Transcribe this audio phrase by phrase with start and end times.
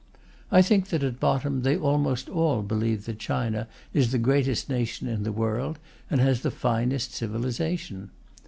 [0.51, 5.07] I think that, at bottom, they almost all believe that China is the greatest nation
[5.07, 5.77] in the world,
[6.09, 8.09] and has the finest civilization.